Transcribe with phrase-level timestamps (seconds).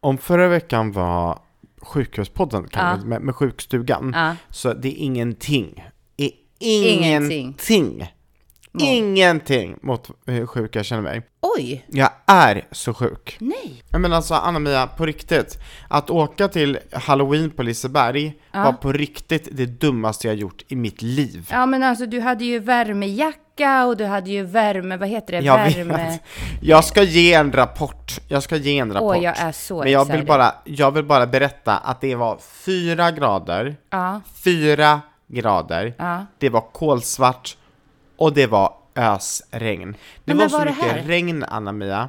[0.00, 1.38] Om förra veckan var
[1.82, 2.96] sjukhuspodden Ja.
[3.04, 4.36] med, med sjukstugan, Ja.
[4.50, 5.84] så det är ingenting.
[6.16, 7.40] I, Ingenting.
[7.40, 8.12] ingenting.
[8.72, 11.22] Mot- Ingenting mot hur sjuk jag känner mig.
[11.58, 13.36] Oj, Jag är så sjuk.
[13.40, 13.82] nej.
[13.90, 15.58] Men alltså Anna-Mia, på riktigt.
[15.88, 18.64] Att åka till Halloween på Liseberg Ja.
[18.64, 21.48] var på riktigt det dummaste jag gjort i mitt liv.
[21.50, 25.46] Ja men alltså du hade ju värmejacka och du hade ju värme, vad heter det?
[25.46, 25.96] Jag värme...
[25.96, 26.20] vet.
[26.62, 28.20] Jag ska ge en rapport.
[28.28, 29.16] Jag ska ge en rapport.
[29.16, 32.38] Åh, jag är så Men jag vill, bara, jag vill bara berätta att det var
[32.64, 33.76] fyra grader.
[33.90, 35.94] Ja, Fyra grader.
[35.98, 36.26] ja.
[36.38, 37.56] Det var kolsvart
[38.20, 39.96] och det var ösregn.
[40.24, 41.02] Det var när så var det mycket här?
[41.02, 42.08] regn, Anna-Mia.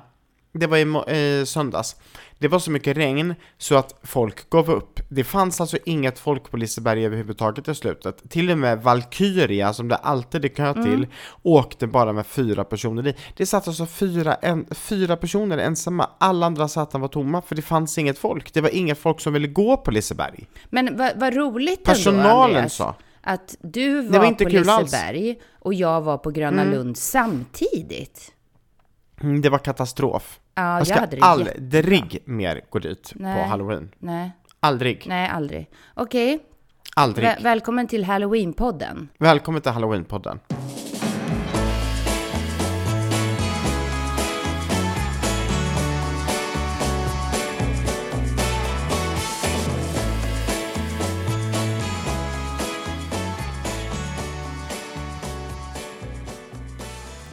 [0.54, 1.96] Det var i eh, söndags.
[2.40, 5.00] Det var så mycket regn så att folk gav upp.
[5.10, 8.30] Det fanns alltså inget folk på Liseberg överhuvudtaget i slutet.
[8.30, 10.84] Till och med Valkyria, som det alltid är kö Mm.
[10.84, 11.08] till,
[11.42, 13.16] åkte bara med fyra personer i.
[13.38, 16.10] Det satt alltså fyra, en, fyra personer ensamma.
[16.18, 18.54] Alla andra säten var tomma för det fanns inget folk.
[18.54, 20.48] Det var inget folk som ville gå på Liseberg.
[20.70, 22.96] Men vad vad roligt Personalen ändå, Andreas, sa.
[23.22, 24.92] Att du var, var inte på kul alls.
[24.92, 28.34] Liseberg och jag var på Gröna Lund samtidigt.
[29.22, 30.40] Mm, Det var katastrof.
[30.56, 33.44] Ja, jag jag ska hade det aldrig mer gå dit Nej.
[33.44, 33.92] på halloween.
[34.00, 35.06] Nej, Aldrig.
[35.08, 35.70] nej aldrig.
[35.94, 36.40] Okej,
[36.96, 37.26] Aldrig.
[37.28, 39.08] Väl- välkommen till Halloween-podden.
[39.18, 40.40] Välkommen till halloweenpodden.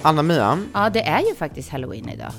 [0.09, 2.33] Anna-Mia, Ja, det är ju faktiskt Halloween idag.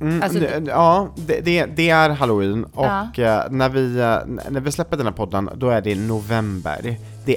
[0.00, 3.08] mm, Alltså, ja, det, det, det är halloween och Ja.
[3.16, 4.18] eh, när, vi, eh,
[4.50, 6.96] när vi släpper den här podden, då är det november.
[7.26, 7.36] Det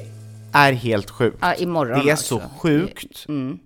[0.52, 1.38] är helt sjukt.
[1.40, 2.38] Ja, imorgon Det är alltså.
[2.38, 3.24] så sjukt.
[3.28, 3.58] Mm.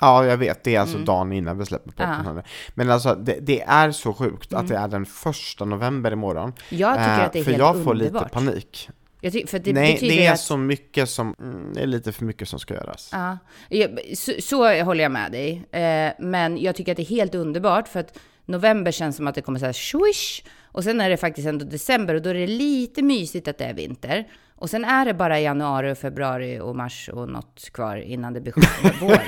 [0.00, 0.64] Ja, jag vet.
[0.64, 2.24] Det är alltså dagen innan vi släpper podden.
[2.36, 2.44] Här.
[2.74, 6.52] Men alltså, det, det är så sjukt att det är den första november imorgon.
[6.68, 8.32] Jag tycker Eh, att det är För helt jag får lite underbart.
[8.32, 8.88] panik.
[9.24, 10.40] Jag ty- för det Nej, det är att...
[10.40, 13.08] så mycket som, mm, det är lite för mycket som ska göras.
[13.12, 15.64] Ja, jag- så, så håller jag med dig.
[15.72, 19.34] Eh, men jag tycker att det är helt underbart för att november känns som att
[19.34, 22.34] det kommer så här swish och sen är det faktiskt ändå december och då är
[22.34, 24.24] det lite mysigt att det är vinter.
[24.56, 28.40] Och sen är det bara januari och februari och mars och något kvar innan det
[28.40, 28.54] blir
[29.00, 29.18] vår.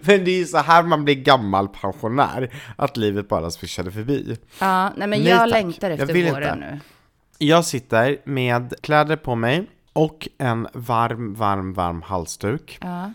[0.00, 4.36] Men det är ju så här man blir gammal pensionär, att livet bara swishade förbi.
[4.60, 5.50] Ja, nej men Nej, jag tack.
[5.50, 6.70] längtar Jag efter vill våren inte.
[6.70, 6.80] nu.
[7.38, 13.12] Jag sitter med kläder på mig och en varm, varm, varm halsduk Ja.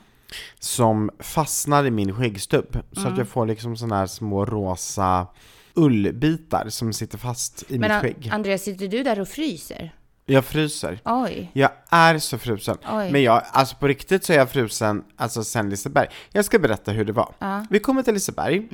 [0.60, 2.78] som fastnar i min skäggstubb.
[2.92, 3.12] Så Mm.
[3.14, 5.28] att jag får liksom sådana här små rosa
[5.74, 8.30] ullbitar som sitter fast i Men mitt skägg.
[8.34, 9.94] Andreas, sitter du där och fryser?
[10.26, 11.00] Jag fryser.
[11.06, 11.50] Oj.
[11.54, 12.78] Jag är så frusen.
[12.92, 13.12] Oj.
[13.12, 16.08] Men jag, alltså på riktigt så är jag frusen, alltså sen Liseberg.
[16.32, 17.34] Jag ska berätta hur det var.
[17.40, 17.48] Ja.
[17.48, 17.68] Mm.
[17.70, 18.68] Vi kommer till Liseberg,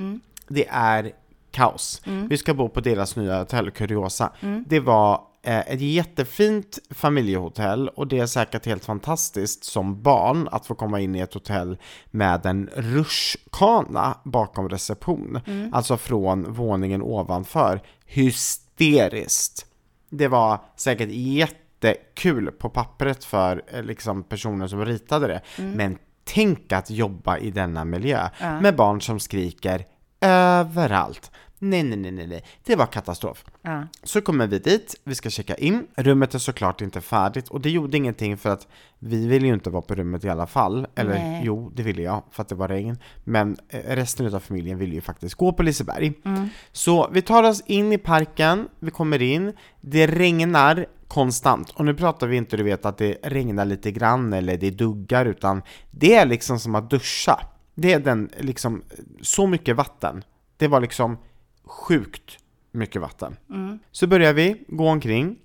[0.47, 1.11] det är
[1.51, 2.01] kaos.
[2.29, 4.31] Vi ska bo på deras nya hotell, Curiosa.
[4.41, 4.65] Mm.
[4.67, 10.75] Det var ett jättefint familjehotell och det är säkert helt fantastiskt som barn att få
[10.75, 11.77] komma in i ett hotell
[12.11, 15.39] med en rutschkana bakom reception.
[15.47, 15.73] Mm.
[15.73, 17.81] Alltså från våningen ovanför.
[18.05, 19.65] Hysteriskt.
[20.09, 25.41] Det var säkert jättekul på pappret för eh, liksom, personer som ritade det.
[25.75, 28.29] Men tänk att jobba i denna miljö
[28.61, 29.85] med barn som skriker
[30.21, 31.31] överallt.
[31.69, 32.43] Nej, nej, nej, nej, nej.
[32.63, 33.45] Det var katastrof.
[33.61, 33.87] Ja.
[34.03, 35.87] Så kommer vi dit, vi ska checka in.
[35.95, 38.67] Rummet är såklart inte färdigt och det gjorde ingenting för att
[38.99, 40.87] vi ville ju inte vara på rummet i alla fall.
[40.95, 41.41] Eller Nej.
[41.45, 42.97] jo, det ville jag för att det var regn.
[43.23, 46.13] Men eh, resten av familjen ville ju faktiskt gå på Liseberg.
[46.71, 51.69] Så vi tar oss in i parken, vi kommer in, det regnar konstant.
[51.69, 55.25] Och nu pratar vi inte, du vet, att det regnar lite grann eller det duggar,
[55.25, 55.61] utan
[55.91, 57.39] det är liksom som att duscha.
[57.75, 58.83] Det är den, liksom,
[59.21, 60.23] så mycket vatten.
[60.57, 61.17] Det var liksom
[61.65, 62.37] sjukt
[62.71, 63.37] mycket vatten.
[63.91, 65.37] Så börjar vi gå omkring.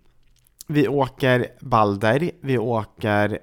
[0.67, 3.39] Vi åker Balder, vi åker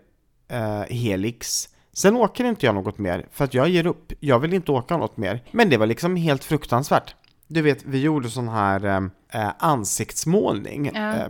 [0.47, 1.69] eh, Helix.
[1.93, 4.13] Sen åker inte jag något mer, för att jag ger upp.
[4.19, 5.43] Jag vill inte åka något mer.
[5.51, 7.15] Men det var liksom helt fruktansvärt.
[7.47, 9.01] Du vet, vi gjorde sån här eh,
[9.59, 10.91] ansiktsmålning.
[10.93, 11.13] Ja.
[11.15, 11.27] Eh,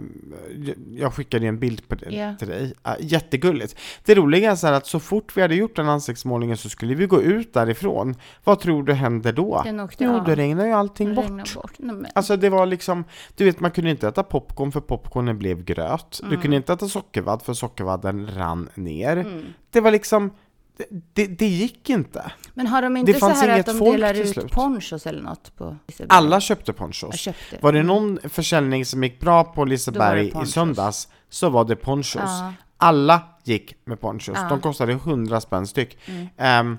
[0.91, 2.35] jag- skickade en bild på det Ja.
[2.39, 2.73] till dig.
[2.85, 3.75] Eh, jättegulligt.
[4.05, 7.21] Det roliga är att så fort vi hade gjort den ansiktsmålningen så skulle vi gå
[7.21, 8.15] ut därifrån.
[8.43, 9.63] Vad tror du händer då?
[9.97, 11.53] Jo, då regnar ju allting bort.
[11.55, 11.71] Bort.
[11.77, 13.03] Nej, Alltså det var liksom,
[13.35, 16.19] du vet man kunde inte äta popcorn för popcornen blev gröt.
[16.23, 16.35] Mm.
[16.35, 19.17] Du kunde inte äta sockervadd för sockervadden rann ner.
[19.17, 19.45] Mm.
[19.71, 20.31] Det var liksom,
[20.77, 22.31] det, det, det gick inte.
[22.53, 25.77] Men har de inte Det så här att de delar ut ponchos eller något på
[25.87, 26.07] Liseberg?
[26.17, 27.15] Alla köpte ponchos.
[27.15, 27.57] köpte.
[27.61, 31.75] Var det någon försäljning som gick bra på Liseberg det i söndags så var det
[31.75, 32.15] ponchos.
[32.15, 32.53] Ja.
[32.77, 34.37] Alla gick med ponchos.
[34.37, 34.49] Mm.
[34.49, 35.97] De kostade 100 spänn styck.
[36.37, 36.77] Ehm,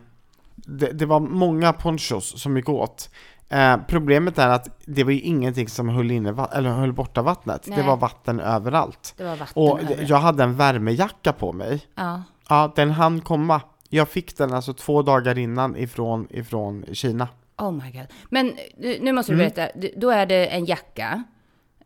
[0.54, 3.10] det, det var många ponchos som gick åt.
[3.48, 7.62] Eh, problemet är att det var ju ingenting som höll, inne, eller höll borta vattnet.
[7.64, 7.86] Det Nej.
[7.86, 9.14] var vatten överallt.
[9.16, 10.04] Det var vatten Och över.
[10.08, 11.86] jag hade en värmejacka på mig.
[11.94, 12.22] Ja.
[12.48, 13.60] Ja, den hann komma.
[13.88, 17.28] Jag fick den alltså två dagar innan ifrån, ifrån Kina.
[17.58, 18.06] Oh my god.
[18.30, 18.56] Men
[19.00, 19.50] nu måste du Mm.
[19.54, 21.24] berätta, då är det en jacka.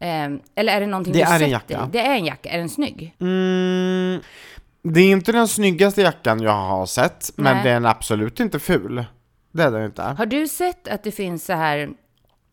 [0.01, 1.75] Ehm, eller är det någonting Det du är en sätter jacka.
[1.75, 1.91] i?
[1.93, 2.51] Det är en jacka.
[2.51, 3.17] Är den snygg?
[3.21, 4.21] Mm,
[4.83, 7.65] det är inte den snyggaste jackan jag har sett, men Nej.
[7.65, 9.05] den är absolut inte ful.
[9.53, 10.03] Det är den inte.
[10.03, 11.91] Har du sett att det finns så här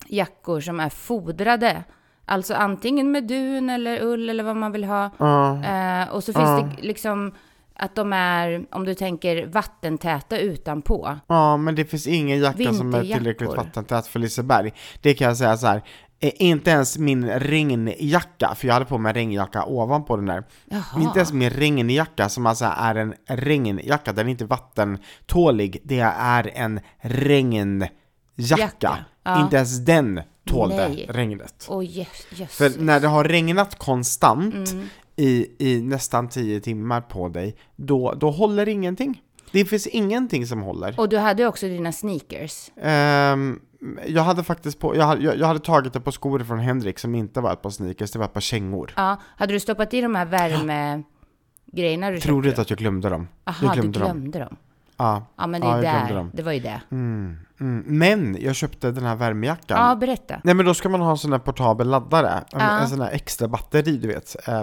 [0.08, 1.84] jackor som är fodrade?
[2.24, 5.10] Alltså antingen med dun eller ull eller vad man vill ha.
[5.18, 5.64] Ja.
[5.64, 7.34] Eh, och så finns det liksom
[7.80, 11.18] att de är, om du tänker vattentäta utanpå.
[11.26, 14.72] Ja, men det finns ingen jacka som är tillräckligt vattentät för Liseberg.
[15.02, 15.82] Det kan jag säga så här.
[16.20, 20.44] eh, Inte ens min regnjacka, för jag hade på mig en regnjacka ovanpå den där.
[20.70, 20.82] Jaha.
[21.02, 25.80] Inte ens min regnjacka som alltså är en regnjacka, den är inte vattentålig.
[25.84, 27.92] Det är en regnjacka.
[28.36, 29.42] Jacka, ja.
[29.42, 31.06] Inte ens den tålde Nej.
[31.10, 31.66] regnet.
[31.68, 32.56] Åh yes, yes.
[32.56, 34.88] För när det har regnat konstant Mm.
[35.20, 39.22] I, i nästan 10 timmar på dig, då, då håller ingenting.
[39.52, 41.00] Det finns ingenting som håller.
[41.00, 42.70] Och du hade också dina sneakers.
[42.82, 43.60] Ehm,
[44.06, 47.14] jag hade faktiskt på, jag hade, jag, hade tagit ett par skor från Henrik som
[47.14, 48.92] inte var ett par sneakers, det var ett par kängor.
[48.96, 53.08] Ja, hade du stoppat i de här värmegrejerna du Tror du inte att jag glömde
[53.08, 53.28] dem?
[53.44, 54.08] Aha, jag du glömde dem.
[54.12, 54.56] glömde dem.
[54.96, 55.26] Ja.
[55.36, 56.30] Ja, men det Ja, glömde där.
[56.32, 56.80] Det var ju det.
[56.90, 57.84] Mm, mm.
[57.86, 59.88] Men jag köpte den här värmejackan.
[59.88, 60.40] Ja, berätta.
[60.44, 62.78] Nej men då ska man ha en sån här portabel laddare, en, Ja.
[62.78, 64.62] en sån här extra batteri du vet, eh,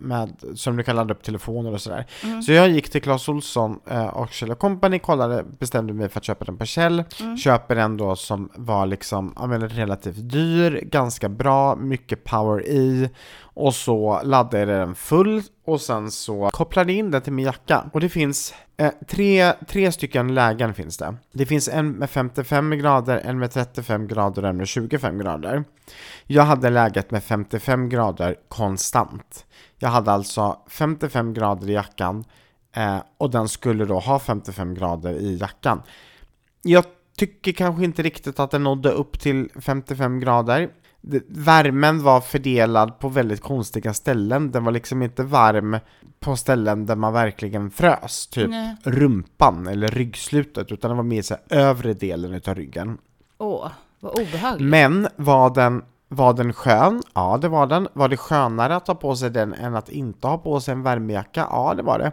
[0.00, 2.06] med, som du kan ladda upp telefoner och sådär.
[2.24, 2.42] Mm.
[2.42, 6.24] Så jag gick till Clas Ohlson eh, och Kjell Company, kollade, bestämde mig för att
[6.24, 7.04] köpa den på Kjell.
[7.20, 7.36] Mm.
[7.36, 13.10] Köper den då som var liksom, ja, men relativt dyr, ganska bra, mycket power i.
[13.58, 17.44] Och så laddade jag den full och sen så kopplade jag in den till min
[17.44, 17.84] jacka.
[17.92, 21.14] Och det finns eh, tre, tre stycken lägen finns det.
[21.32, 22.10] Det finns en med
[22.44, 25.64] 55 grader, en med 35 grader och en med 25 grader.
[26.26, 29.46] Jag hade läget med 55 grader konstant.
[29.78, 32.24] Jag hade alltså 55 grader i jackan
[32.76, 35.82] eh, och den skulle då ha 55 grader i jackan.
[36.62, 36.84] Jag
[37.16, 40.70] tycker kanske inte riktigt att den nådde upp till 55 grader.
[41.28, 44.50] Värmen var fördelad på väldigt konstiga ställen.
[44.50, 45.78] Den var liksom inte varm
[46.20, 48.76] på ställen där man verkligen frös, typ Nej.
[48.82, 52.98] rumpan eller ryggslutet, utan den var mer så här övre delen utav ryggen.
[53.38, 53.70] Åh,
[54.00, 54.70] vad obehagligt.
[54.70, 57.02] Men var den, var den skön?
[57.14, 57.88] Ja, det var den.
[57.92, 60.82] Var det skönare att ha på sig den än att inte ha på sig en
[60.82, 61.46] värmejacka?
[61.50, 62.12] Ja, det var det.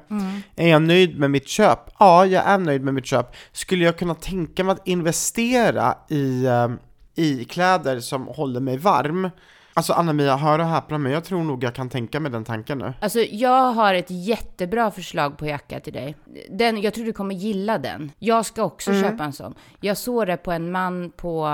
[0.56, 1.80] Är jag nöjd med mitt köp?
[2.00, 3.36] Ja, jag är nöjd med mitt köp.
[3.52, 6.68] Skulle jag kunna tänka mig att investera i, eh,
[7.16, 9.30] i kläder som håller mig varm?
[9.76, 12.78] Alltså Anna-Mia, hör och häpna, men jag tror nog jag kan tänka mig den tanken
[12.78, 12.94] nu.
[13.02, 16.16] Alltså, jag har ett jättebra förslag på jacka till dig.
[16.50, 18.12] Den, jag tror du kommer gilla den.
[18.20, 19.04] Jag ska också Mm.
[19.04, 19.54] köpa en sån.
[19.82, 21.48] Jag såg det på en man på...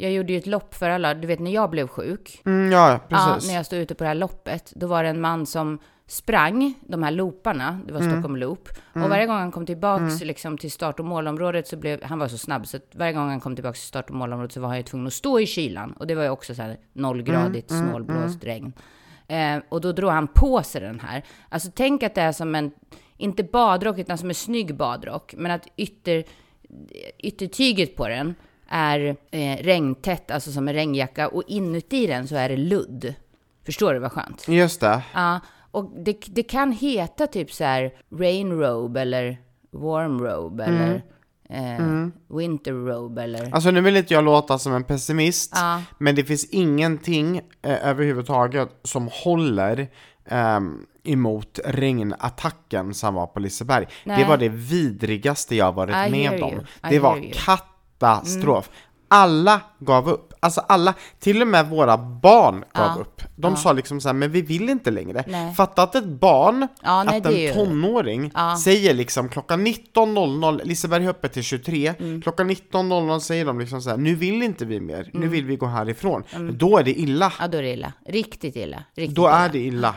[0.00, 2.42] Jag gjorde ju ett lopp för alla, du vet när jag blev sjuk.
[2.46, 3.48] Mm, ja, Ja, precis.
[3.48, 6.74] när jag stod ute på det här loppet, då var det en man som sprang
[6.80, 8.12] de här looparna, det var Mm.
[8.12, 8.68] Stockholm Loop.
[8.94, 12.28] Och varje gång han kom tillbaks liksom, till start och målområdet så blev, han var
[12.28, 14.68] så snabb så att varje gång han kom tillbaks till start och målområdet så var
[14.68, 15.92] han ju tvungen att stå i kylan.
[15.92, 18.72] Och det var ju också så här nollgradigt, Mm, snålblåst regn.
[19.28, 21.22] Eh, och då drog han på sig den här.
[21.48, 22.70] Alltså tänk att det är som en,
[23.16, 26.24] inte badrock utan som en snygg badrock, men att ytter,
[27.18, 28.34] yttertyget på den
[28.68, 33.14] är eh, regntätt, alltså som en regnjacka, och inuti den så är det ludd.
[33.66, 34.48] Förstår du vad skönt?
[34.48, 35.02] Just det.
[35.14, 39.38] Ja, och det, det kan heta typ så här rain robe eller
[39.70, 41.02] warm robe eller
[41.50, 42.06] eh,
[42.38, 43.54] winter robe eller...
[43.54, 45.82] Alltså nu vill inte jag låta som en pessimist, Ja.
[45.98, 49.88] men det finns ingenting eh, överhuvudtaget som håller
[50.28, 53.86] ehm, emot regnattacken som var på Liseberg.
[54.04, 54.22] Nej.
[54.22, 56.42] Det var det vidrigaste jag varit I med you.
[56.42, 56.52] om.
[56.58, 57.32] I Det var hear
[57.98, 58.70] katastrof.
[59.10, 60.24] Alla gav upp.
[60.40, 63.00] Alltså alla, till och med våra barn gav Ja.
[63.00, 63.22] upp.
[63.36, 65.24] De sa liksom så här, men vi vill inte längre.
[65.26, 65.54] Nej.
[65.54, 68.56] Fatta att ett barn, Ja, nej, att en tonåring Ja.
[68.64, 72.22] säger liksom klockan 19.00, Liseberg är öppet till 23, Mm.
[72.22, 75.10] klockan 19.00 säger de liksom så här, nu vill inte vi mer, Mm.
[75.12, 76.22] nu vill vi gå härifrån.
[76.52, 77.32] Då är det illa.
[77.40, 77.92] Ja, då är det illa.
[78.08, 78.84] Riktigt illa.
[78.96, 79.38] Riktigt Då illa.
[79.38, 79.94] är det illa.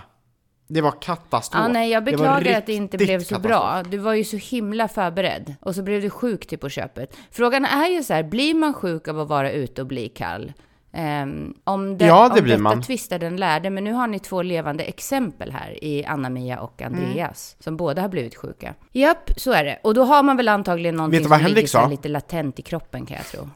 [0.73, 1.61] Det var katastrof.
[1.63, 3.41] Ja, nej, jag beklagar att det inte blev så katastrof.
[3.41, 3.83] bra.
[3.91, 5.55] Du var ju så himla förberedd.
[5.61, 7.17] Och så blev du sjuk till på köpet.
[7.31, 10.53] Frågan är ju så här, blir man sjuk av att vara ute och bli kall?
[10.93, 12.81] Ehm, om det, Ja, det om blir detta man.
[12.81, 17.55] tvistar den lärde, men nu har ni två levande exempel här i Anna-Mia och Andreas,
[17.55, 17.63] Mm.
[17.63, 18.73] som båda har blivit sjuka.
[18.91, 19.79] Japp, så är det.
[19.83, 21.87] Och då har man väl antagligen någonting som ligger Henrik sa?
[21.87, 23.49] lite latent i kroppen kan jag tro.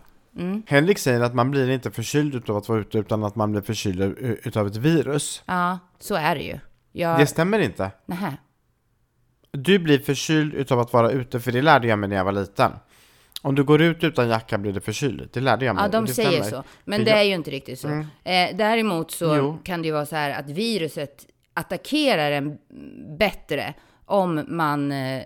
[0.67, 3.61] Henrik säger att man blir inte förkyld utav att vara ute, utan att man blir
[3.61, 4.01] förkyld
[4.43, 5.43] utav ett virus.
[5.45, 6.59] Ja, så är det ju.
[6.97, 7.19] Jag...
[7.19, 7.91] Det stämmer inte.
[8.05, 8.37] Nähä.
[9.51, 12.31] Du blir förkyld utav att vara ute, för det lärde jag mig när jag var
[12.31, 12.71] liten.
[13.41, 15.29] Om du går ut utan jacka blir det förkyld.
[15.33, 15.83] Det lärde jag mig.
[15.83, 16.49] Ja, de säger stämmer.
[16.49, 16.63] så.
[16.85, 17.87] Men För det jag- är ju inte riktigt så.
[17.87, 19.59] Eh, däremot så Jo.
[19.63, 22.57] kan det ju vara så här att viruset attackerar en
[23.19, 23.73] bättre
[24.05, 25.21] om man eh,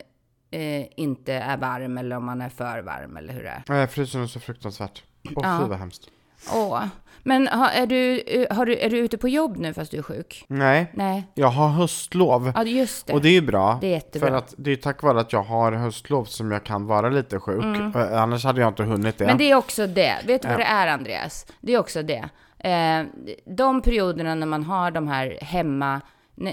[0.52, 3.80] eh, inte är varm eller om man är för varm eller hur det är.
[3.80, 5.04] Jag fryser nog så fruktansvärt.
[5.26, 5.60] Åh, Ja.
[5.64, 6.10] fy vad hemskt.
[6.54, 6.84] Åh.
[7.24, 9.98] Men ha, är, du, eh, har du, är du ute på jobb nu fast du
[9.98, 10.46] är sjuk?
[10.48, 11.24] Nej, Nej.
[11.34, 12.52] jag har höstlov.
[12.56, 13.14] Ja, just det.
[13.14, 13.78] Och det är ju bra.
[13.82, 14.30] Det är jättebra.
[14.30, 17.40] För att det är tack vare att jag har höstlov som jag kan vara lite
[17.40, 17.96] sjuk.
[17.96, 19.24] Eh, Annars hade jag inte hunnit det.
[19.24, 19.32] Mm.
[19.32, 20.16] Men det är också det.
[20.28, 21.46] Vet du vad det är, Andreas?
[21.62, 22.30] Det är också det.
[22.60, 23.04] Eh,
[23.46, 26.02] de perioderna när man har de här hemma,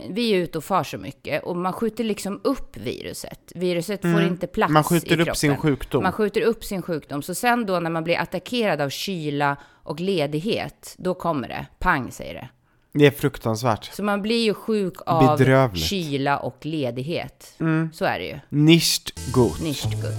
[0.09, 3.52] vi är ute och far så mycket och man skjuter liksom upp viruset.
[3.55, 4.75] Viruset får inte plats Mm.
[4.75, 5.35] Man i skjuter upp kroppen.
[5.35, 6.02] sin sjukdom.
[6.02, 7.23] Man skjuter upp sin sjukdom.
[7.23, 11.66] Så sen då när man blir attackerad av kyla och ledighet, då kommer det.
[11.78, 12.49] Pang säger det.
[12.93, 13.85] Det är fruktansvärt.
[13.95, 15.85] Så man blir ju sjuk av Bedrövligt.
[15.85, 17.55] kyla och ledighet.
[17.93, 18.38] Så är det ju.
[18.49, 19.61] Nicht gut.
[19.62, 20.12] Nicht gut.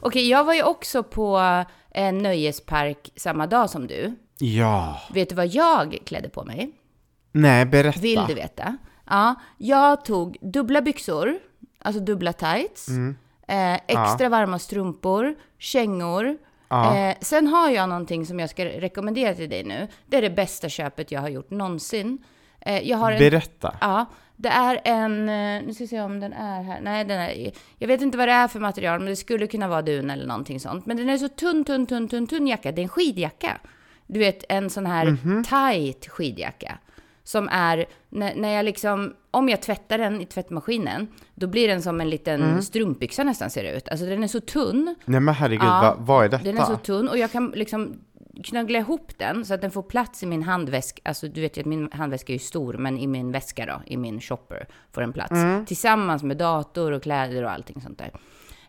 [0.00, 4.14] Okej, jag var ju också på en nöjespark samma dag som du.
[4.38, 5.00] Ja.
[5.14, 6.70] Vet du vad jag klädde på mig?
[7.32, 8.00] Nej, berätta.
[8.00, 8.76] Vill du veta?
[9.10, 11.38] Ja, jag tog dubbla byxor,
[11.78, 13.16] alltså dubbla tights, Mm.
[13.48, 16.36] eh, extra varma strumpor, kängor.
[16.70, 19.88] Eh, sen har jag någonting som jag ska rekommendera till dig nu.
[20.06, 22.18] Det är det bästa köpet jag har gjort någonsin.
[22.60, 23.74] Eh, jag har en Berätta.
[23.80, 26.80] Ja, det är en, eh, nu ska vi se om den är här.
[26.80, 29.68] Nej, den är, jag vet inte vad det är för material, men det skulle kunna
[29.68, 30.86] vara dun eller någonting sånt.
[30.86, 32.72] Men den är så tunn, tunn, tunn, tunn, tunn jacka.
[32.72, 33.58] Det är en skidjacka.
[34.06, 35.44] Du vet, en sån här Mhm.
[35.44, 36.78] tight skidjacka.
[37.24, 41.82] Som är, när, när jag liksom, om jag tvättar den i tvättmaskinen, då blir den
[41.82, 42.62] som en liten Mm.
[42.62, 43.88] strumpbyxa nästan ser det ut.
[43.88, 44.94] Alltså den är så tunn.
[45.04, 46.44] Nej men herregud, Ja, vad, vad är detta?
[46.44, 47.94] Den är så tunn och jag kan liksom
[48.44, 51.02] knöggla ihop den så att den får plats i min handväska.
[51.04, 53.82] Alltså du vet ju att min handväska är ju stor, men i min väska då,
[53.86, 55.32] i min shopper, får den plats.
[55.32, 55.66] Mm.
[55.66, 58.10] Tillsammans med dator och kläder och allting sånt där.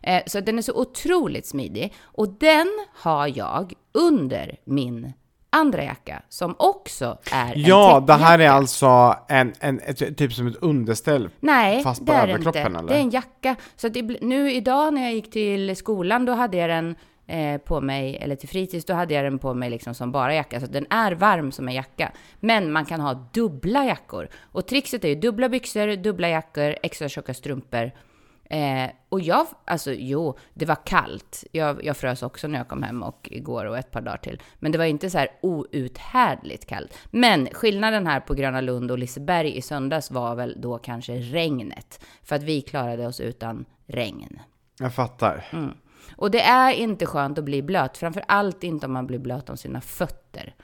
[0.02, 1.94] Eh, så den är så otroligt smidig.
[2.02, 5.12] Och den har jag under min
[5.54, 10.32] andra jacka, som också är en Ja, det här är alltså en, en, ett, typ
[10.32, 11.30] som ett underställ.
[11.40, 12.78] Nej, Fast på det är det överkroppen, inte.
[12.78, 12.88] eller?
[12.88, 13.56] Det är en jacka.
[13.76, 16.96] Så det, nu idag när jag gick till skolan, då hade jag den
[17.26, 20.34] eh, på mig, eller till fritids, då hade jag den på mig liksom som bara
[20.34, 20.60] jacka.
[20.60, 22.12] Så den är varm som en jacka.
[22.40, 24.28] Men man kan ha dubbla jackor.
[24.52, 27.92] Och trixet är ju dubbla byxor, dubbla jackor, extra tjocka strumpor.
[28.54, 31.44] Eh, och jag, alltså jo, det var kallt.
[31.52, 34.42] Jag, jag frös också när jag kom hem och igår och ett par dagar till.
[34.58, 36.98] Men det var inte så här outhärdligt kallt.
[37.10, 42.04] Men skillnaden här på Gröna Lund och Liseberg i söndags var väl då kanske regnet.
[42.22, 44.40] För att vi klarade oss utan regn.
[44.78, 45.46] Jag fattar.
[45.52, 45.70] Mm.
[46.16, 49.50] Och det är inte skönt att bli blöt, framför allt inte om man blir blöt
[49.50, 50.54] om sina fötter.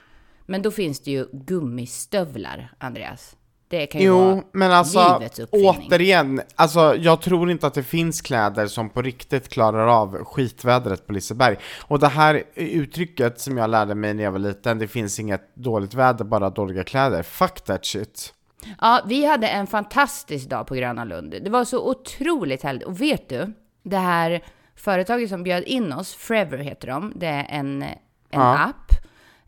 [0.47, 3.37] Men då finns det ju gummistövlar, Andreas.
[3.71, 5.69] Det kan ju Jo, vara men alltså livets uppfinning.
[5.87, 11.07] återigen, alltså jag tror inte att det finns kläder som på riktigt klarar av skitvädret
[11.07, 11.57] på Liseberg.
[11.87, 15.55] Och det här uttrycket som jag lärde mig när jag var liten, det finns inget
[15.57, 17.23] dåligt väder, bara dåliga kläder.
[17.23, 18.35] Fuck that shit.
[18.81, 21.35] Ja, vi hade en fantastisk dag på Gröna Lund.
[21.45, 22.83] Det var så otroligt härligt.
[22.83, 24.45] Och vet du, det här
[24.77, 27.89] företaget som bjöd in oss, Forever heter de, det är en, en
[28.31, 28.59] Ja.
[28.59, 28.93] app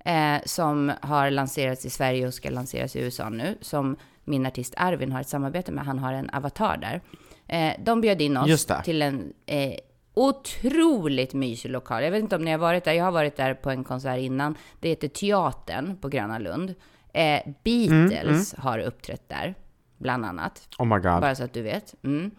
[0.04, 4.74] eh, som har lanserats i Sverige och ska lanseras i USA nu, som min artist
[4.76, 5.84] Arvin har ett samarbete med.
[5.84, 7.00] Han har en avatar där.
[7.46, 9.74] Eh, de bjöd in oss till en eh,
[10.14, 12.04] otroligt mysig lokal.
[12.04, 14.18] Jag vet inte om ni har varit där, jag har varit där på en konsert
[14.18, 14.54] innan.
[14.80, 16.74] Det heter Teatern på Gröna Lund.
[17.12, 19.54] Eh, Beatles har uppträtt där,
[19.98, 20.68] bland annat.
[20.78, 21.02] Oh my god.
[21.02, 21.94] Bara så att du vet.
[22.04, 22.30] Mm.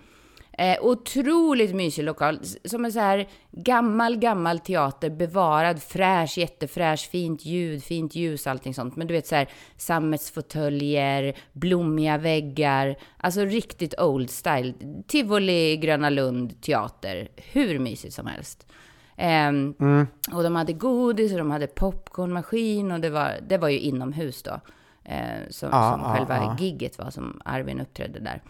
[0.57, 2.39] Eh, otroligt mysig lokal.
[2.65, 5.10] Som en så här gammal, gammal teater.
[5.10, 8.95] Bevarad, fräsch, jättefräsch, fint ljud, fint ljus, allting sånt.
[8.95, 12.95] Men du vet så här sammetsfåtöljer, blommiga väggar.
[13.17, 14.74] Alltså riktigt old style.
[15.07, 17.27] Tivoli, Gröna Lund, teater.
[17.36, 18.67] Hur mysigt som helst.
[19.17, 19.75] Ehm,
[20.33, 24.43] Och de hade godis och de hade popcornmaskin och det var, det var ju inomhus
[24.43, 24.60] då.
[25.05, 26.57] Eh, som Ja, som ja, själva ja.
[26.60, 28.41] gigget var, som Arvin uppträdde där.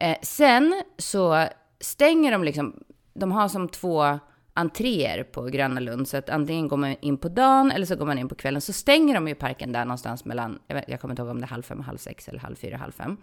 [0.00, 1.46] Eh, sen så
[1.80, 2.74] stänger de liksom,
[3.14, 4.18] de har som två
[4.54, 8.06] entréer på Gröna Lund, så att antingen går man in på dagen eller så går
[8.06, 8.60] man in på kvällen.
[8.60, 11.40] Så stänger de ju parken där någonstans mellan, jag, vet, jag kommer inte ihåg om
[11.40, 13.16] det är halv fem, halv sex eller halv fyra, halv fem.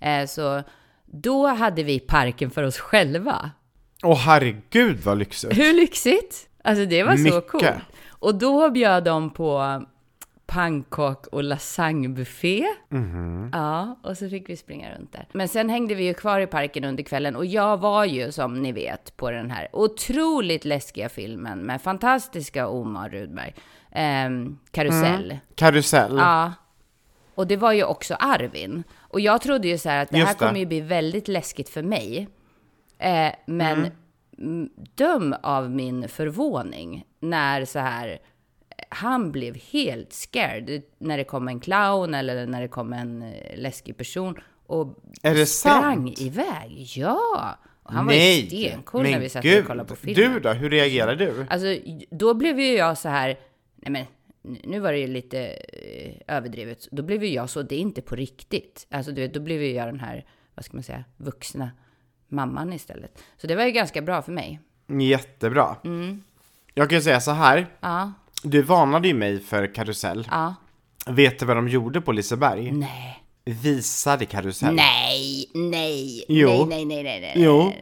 [0.00, 0.62] Eh, så
[1.06, 3.50] då hade vi parken för oss själva.
[4.02, 5.58] Åh herregud vad lyxigt.
[5.58, 6.48] Hur lyxigt?
[6.64, 7.48] Alltså det var så Mycket.
[7.48, 7.64] coolt.
[8.08, 9.82] Och då bjöd de på
[10.52, 12.66] pannkak och lasagnebuffé.
[12.88, 13.50] Mhm.
[13.52, 15.26] Ja, och så fick vi springa runt där.
[15.32, 18.62] Men sen hängde vi ju kvar i parken under kvällen och jag var ju som
[18.62, 23.54] ni vet på den här otroligt läskiga filmen med fantastiska Omar Rudberg.
[23.92, 25.38] Ehm, Karusell.
[25.54, 26.16] Karusell.
[26.16, 26.52] Ja.
[27.34, 28.84] Och det var ju också Arvin.
[28.98, 30.46] Och jag trodde ju så här att det här Just det.
[30.46, 32.28] kommer ju bli väldigt läskigt för mig.
[32.98, 33.90] Eh, men Mm.
[34.38, 38.18] mm, döm av min förvåning när så här
[38.88, 43.58] han blev helt scared när det kom en clown eller när det kom en eh,
[43.58, 46.20] läskig person och Är det sprang sant?
[46.20, 46.92] iväg.
[46.96, 47.58] Ja!
[47.82, 50.32] Och han var ju stencool när vi satt och kollade på filmen.
[50.32, 51.46] Du då, hur reagerar du?
[51.50, 51.76] Alltså,
[52.10, 53.38] då blev ju jag så här,
[53.76, 54.04] nej men
[54.64, 56.88] nu var det ju lite eh, överdrivet.
[56.90, 58.86] Då blev ju jag så, det är inte på riktigt.
[58.90, 61.70] Alltså du vet, då blev ju jag den här, vad ska man säga, vuxna
[62.28, 63.22] mamman istället.
[63.36, 64.60] Så det var ju ganska bra för mig.
[64.88, 65.76] Jättebra.
[65.84, 66.22] Mm.
[66.74, 70.28] Jag kan ju säga så här, Ja, du varnade ju mig för karusell.
[70.30, 70.54] ja.
[71.06, 72.72] Vet du vad de gjorde på Liseberg?
[72.72, 73.22] Nej.
[73.44, 74.74] Visade karusell.
[74.74, 76.48] Nej, nej, Jo.
[76.68, 77.32] nej, nej, nej, nej, nej.
[77.44, 77.72] Jo,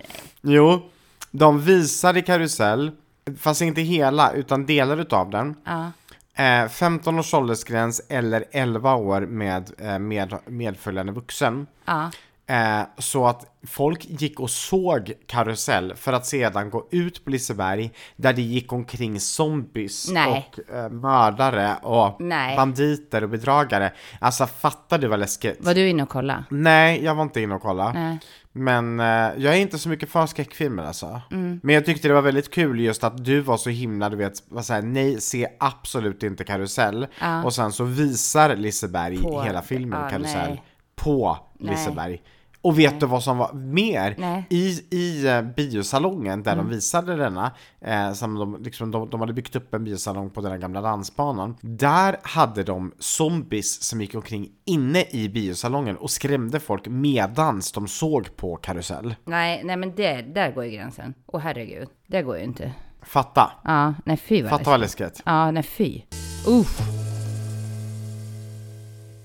[0.43, 0.83] jo.
[1.31, 2.91] De visade karusell,
[3.39, 5.55] fast inte hela, utan delar utav den.
[5.65, 5.91] Ja,
[6.39, 11.67] Eh, 15 års åldersgräns eller 11 år med, eh, med medföljande vuxen.
[11.85, 12.11] ja.
[12.49, 17.91] Eh, så att folk gick och såg karusell för att sedan gå ut på Liseberg
[18.17, 20.51] där det gick omkring zombies Nej.
[20.69, 22.57] och eh, mördare och Nej.
[22.57, 23.93] banditer och bedragare.
[24.21, 25.65] Alltså fattar du vad läskigt?
[25.65, 26.45] Var du inne och kolla?
[26.51, 27.93] Nej, jag var inte inne och kolla.
[27.93, 28.19] Nej.
[28.53, 31.21] Men eh, jag är inte så mycket för skräckfilmer alltså.
[31.31, 31.61] Mm.
[31.63, 34.33] Men jag tyckte det var väldigt kul just att du var så himla, du vet,
[34.49, 37.07] var så här, nej, se absolut inte karusell.
[37.21, 37.45] Ja.
[37.45, 40.63] Och sen så visar Liseberg På- hela filmen ja, karusell nej.
[40.97, 42.23] på Nej.
[42.67, 44.15] Och vet du vad som var mer?
[44.19, 44.47] Nej.
[44.51, 49.33] I, i eh, biosalongen där de visade denna, eh, som de, liksom, de, de hade
[49.33, 51.57] byggt upp en biosalong på den här gamla dansbanan.
[51.61, 57.89] Där hade de zombies som gick omkring inne i biosalongen och skrämde folk medans de
[57.89, 59.15] såg på karusell.
[59.25, 61.15] Nej, nej men det, där går ju gränsen.
[61.27, 62.73] Åh herregud, det går ju inte.
[63.03, 63.51] Fatta!
[63.65, 65.23] Ja, nej fy vad Fatta vad läskigt.
[65.25, 66.03] Ja, nej fy.
[66.47, 66.81] Uff.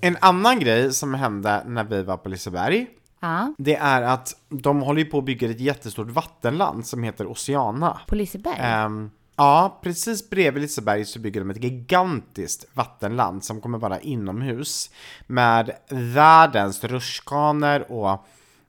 [0.00, 2.86] En annan grej som hände när vi var på Liseberg,
[3.22, 7.26] Ja, det är att de håller ju på att bygga ett jättestort vattenland som heter
[7.26, 8.00] Oceana.
[8.06, 8.56] på Liseberg.
[8.60, 14.90] Ehm, ja, precis bredvid Liseberg så bygger de ett gigantiskt vattenland som kommer vara inomhus
[15.26, 18.26] med världens rutschkanor och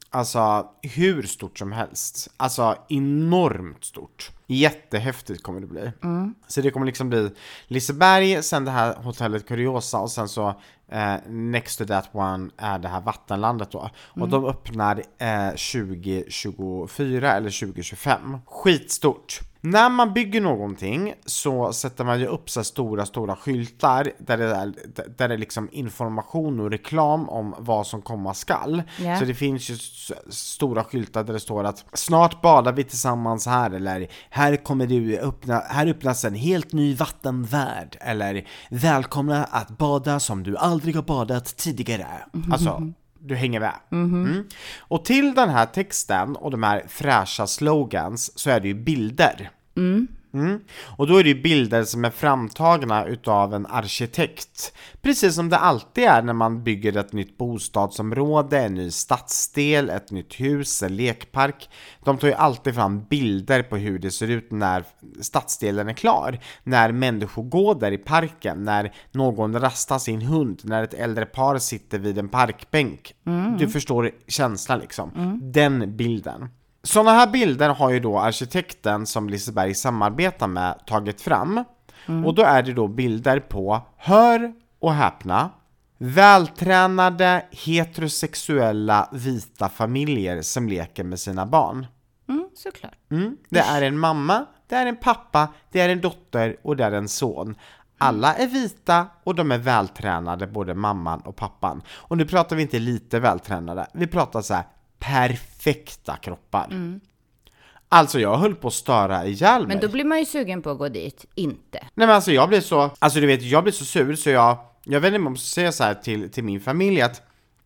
[0.10, 2.34] alltså hur stort som helst.
[2.38, 4.32] Alltså enormt stort.
[4.48, 5.92] Jättehäftigt kommer det bli.
[6.48, 7.30] Så det kommer liksom bli
[7.68, 10.56] Liseberg, sen det här hotellet Curiosa och sen så
[10.94, 13.90] eh, next to that one är det här vattenlandet då.
[14.22, 18.38] Och de öppnar eh, 2024 eller 2025.
[18.46, 19.40] Skitstort.
[19.66, 24.56] När man bygger någonting så sätter man ju upp så stora, stora skyltar där det
[24.56, 24.74] är,
[25.18, 28.84] där det är liksom information och reklam om vad som komma skall.
[29.02, 29.20] Ja.
[29.20, 29.76] Så det finns ju
[30.30, 35.20] stora skyltar där det står att snart badar vi tillsammans här eller här kommer du
[35.20, 41.04] öppna, här öppnas en helt ny vattenvärld eller välkomna att bada som du aldrig har
[41.04, 42.08] badat tidigare.
[42.52, 43.76] Alltså, du hänger med.
[43.92, 44.44] Mm.
[44.78, 49.50] Och till den här texten och de här fräscha slogans så är det ju bilder.
[49.76, 50.08] Mm.
[50.86, 54.74] Och då är det ju bilder som är framtagna utav en arkitekt.
[55.02, 60.12] Precis som det alltid är när man bygger ett nytt bostadsområde, en ny stadsdel, ett
[60.12, 61.70] nytt hus, en lekpark.
[62.04, 64.84] De tar ju alltid fram bilder på hur det ser ut när
[65.22, 66.40] stadsdelen är klar.
[66.64, 71.58] När människor går där i parken, när någon rastar sin hund, när ett äldre par
[71.58, 73.16] sitter vid en parkbänk.
[73.60, 75.40] Du förstår känslan liksom.
[75.42, 76.50] Den bilden.
[76.88, 81.64] Sådana här bilder har ju då arkitekten som Liseberg samarbetar med tagit fram.
[82.26, 85.50] Och då är det då bilder på, hör och häpna,
[85.98, 91.88] vältränade heterosexuella vita familjer som leker med sina barn.
[92.30, 92.98] Mm, såklart.
[93.12, 93.38] Mm.
[93.50, 96.92] Det är en mamma, det är en pappa, det är en dotter och det är
[96.92, 97.56] en son.
[97.98, 101.82] Alla är vita och de är vältränade, både mamman och pappan.
[101.90, 104.64] Och nu pratar vi inte lite vältränade, vi pratar så här
[105.04, 107.00] perfekta kroppar.
[107.90, 109.68] Alltså jag höll på att störa ihjäl mig.
[109.68, 111.26] Men då blir man ju sugen på att gå dit.
[111.36, 111.80] Inte.
[111.94, 114.58] Nej men alltså jag blir så, alltså du vet jag blir så sur så jag,
[114.84, 117.22] jag vet inte om jag måste säga så här till, till min familj att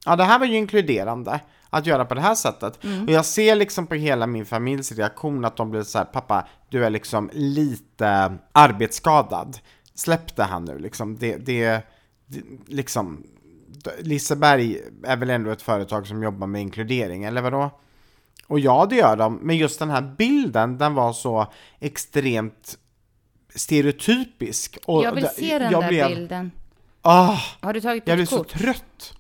[0.06, 2.80] ja det här var ju inkluderande att göra på det här sättet.
[3.08, 6.48] Och jag ser liksom på hela min familjs reaktion att de blir så här, pappa
[6.70, 9.58] du är liksom lite arbetsskadad.
[9.96, 11.82] Släpp det här nu liksom, det, det,
[12.26, 13.24] det liksom
[14.00, 17.70] Liseberg är väl ändå ett företag som jobbar med inkludering, eller vadå?
[18.48, 21.48] Och ja, det gör de, men just den här bilden, den var så
[21.80, 22.78] extremt
[23.56, 24.78] stereotypisk.
[24.86, 26.52] Och Jag vill se den jag där blev, bilden.
[27.02, 28.48] Ah, Har du tagit jag blev ett så kort?
[28.48, 29.14] trött.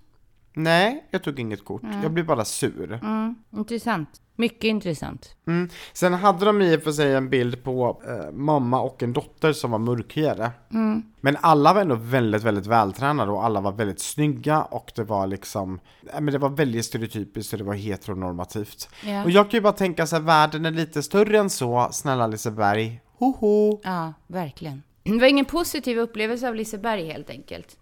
[0.57, 1.81] Nej, jag tog inget kort.
[2.03, 2.93] Jag blev bara sur.
[3.03, 4.21] Mm, intressant.
[4.35, 5.35] Mycket intressant.
[5.47, 5.69] Mm.
[5.93, 9.53] Sen hade de i och för sig en bild på eh, mamma och en dotter
[9.53, 10.51] som var mörkhyade.
[10.73, 11.03] Mm.
[11.21, 15.27] Men alla var ändå väldigt, väldigt vältränade och alla var väldigt snygga och det var
[15.27, 18.89] liksom, nej, men det var väldigt stereotypiskt och det var heteronormativt.
[19.05, 19.23] Ja.
[19.23, 22.27] Och jag kan ju bara tänka så här, världen är lite större än så, snälla
[22.27, 23.01] Liseberg.
[23.17, 23.81] Hoho!
[23.83, 24.83] Ja, verkligen.
[25.03, 27.77] Det var ingen positiv upplevelse av Liseberg helt enkelt.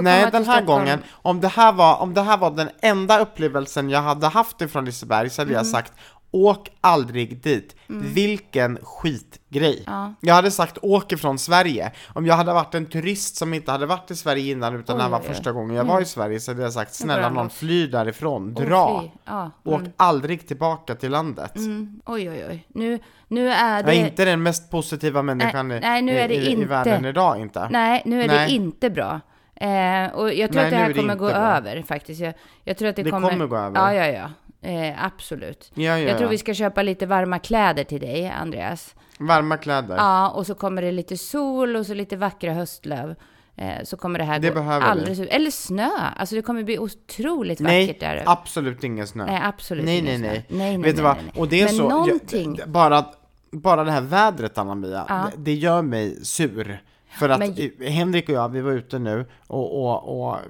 [0.00, 3.90] Nej, den här gången, om det här, var, om det här var den enda upplevelsen
[3.90, 5.56] jag hade haft ifrån Liseberg så hade Mm.
[5.58, 5.92] jag sagt
[6.30, 7.76] Åk aldrig dit.
[7.86, 9.82] Vilken skitgrej.
[9.86, 10.14] Ja.
[10.20, 11.92] Jag hade sagt åk ifrån Sverige.
[12.12, 15.02] Om jag hade varit en turist som inte hade varit i Sverige innan utan det
[15.02, 15.34] här Oj, var oj, oj.
[15.34, 19.04] första gången jag var i Sverige så hade jag sagt snälla någon fly därifrån, dra.
[19.24, 19.50] Ja.
[19.64, 21.56] Åk aldrig tillbaka till landet.
[21.56, 22.00] Mm.
[22.06, 22.66] Oj, oj, oj.
[22.68, 23.96] Nu, nu är Jag det...
[23.96, 26.66] är inte den mest positiva människan i, nej, nu är det i, i, i inte.
[26.66, 27.68] världen idag inte.
[27.70, 28.46] Nej, nu är Nej.
[28.48, 29.20] det inte bra.
[29.56, 31.36] Eh, och jag tror Nej, att det här är det kommer inte gå bra.
[31.36, 32.20] över faktiskt.
[32.20, 33.30] Jag, jag tror att det, Det kommer...
[33.30, 33.80] kommer gå över.
[33.80, 34.30] Ja, ja, ja.
[34.68, 35.70] Eh, absolut.
[35.74, 36.28] Ja, ja, jag tror ja.
[36.28, 38.94] vi ska köpa lite varma kläder till dig, Andreas.
[39.18, 39.96] Varma kläder.
[39.96, 43.14] Ja, och så kommer det lite sol och så lite vackra höstlöv.
[43.56, 44.86] Eh, så kommer det här Det gå behöver vi.
[44.86, 45.90] alldeles Eller snö.
[46.16, 48.22] Alltså det kommer bli otroligt Nej, vackert där.
[48.26, 49.26] absolut ingen snö.
[49.26, 50.28] Nej, absolut Nej, ingen nej, snö.
[50.28, 50.46] nej.
[50.48, 51.16] nej, nej Vet du nej, vad?
[51.16, 51.40] nej, nej.
[51.40, 52.54] Och det är Men så, jag- någonting.
[52.54, 53.04] d- bara,
[53.52, 56.80] bara det här vädret Anna-Mia, det, det gör mig sur.
[57.18, 60.42] För att Men- Henrik och jag, vi var ute nu och, och, och eh,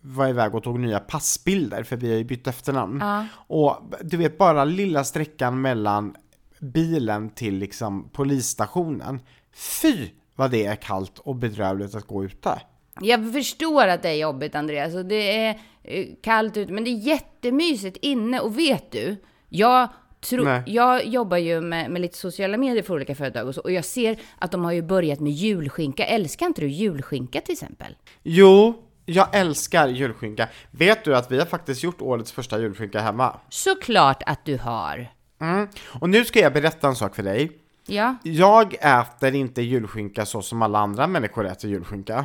[0.00, 2.98] var iväg och tog nya passbilder för vi har ju bytt efternamn.
[3.00, 3.26] Ja.
[3.34, 6.14] Och du vet bara lilla sträckan mellan
[6.60, 9.20] bilen till liksom polisstationen.
[9.54, 12.60] Fy vad det är kallt och bedrövligt att gå ute.
[13.00, 16.90] Jag förstår att det är jobbigt, Andreas, och det är eh, kallt ute, men det
[16.90, 18.40] är jättemysigt inne.
[18.40, 19.16] Och vet du,
[19.48, 19.88] jag,
[20.20, 20.62] tro, Nej.
[20.66, 23.84] jag jobbar ju med, med lite sociala medier för olika företag och så, och jag
[23.84, 26.04] ser att de har ju börjat med julskinka.
[26.04, 27.96] Älskar inte du julskinka till exempel?
[28.22, 28.74] Jo,
[29.06, 30.48] jag älskar julskinka.
[30.70, 33.40] Vet du att vi har faktiskt gjort årets första julskinka hemma?
[33.48, 35.10] Såklart att du har.
[35.40, 35.68] Mm.
[36.00, 37.52] Och nu ska jag berätta en sak för dig.
[37.86, 42.24] Ja, Jag äter inte julskinka så som alla andra människor äter julskinka.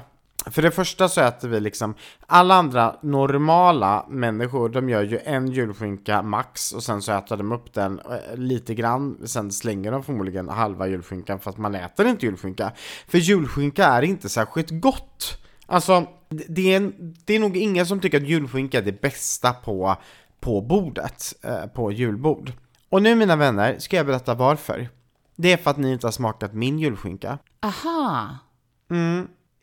[0.52, 1.96] För det första så äter vi liksom,
[2.28, 7.52] alla andra normala människor, de gör ju en julskinka max och sen så äter de
[7.52, 12.08] upp den eh, lite grann, sen slänger de förmodligen halva julskinkan för att man äter
[12.08, 12.72] inte julskinka.
[13.08, 15.38] För julskinka är inte särskilt gott.
[15.66, 16.08] Alltså,
[16.48, 16.92] det- är,
[17.26, 19.96] det är nog ingen som tycker att julskinka är det bästa på,
[20.40, 22.52] på bordet, eh, på julbord.
[22.90, 24.90] Och nu mina vänner, ska jag berätta varför.
[25.36, 27.38] Det är för att ni inte har smakat min julskinka.
[27.64, 28.38] aha.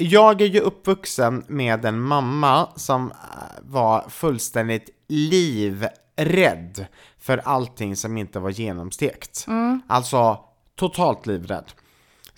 [0.03, 3.17] Jag är ju uppvuxen med en mamma som eh,
[3.63, 6.87] var fullständigt livrädd
[7.19, 9.47] för allting som inte var genomstekt.
[9.87, 10.39] Alltså
[10.77, 11.73] totalt livrädd.